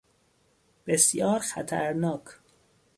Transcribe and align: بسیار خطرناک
بسیار 0.85 1.39
خطرناک 1.39 2.23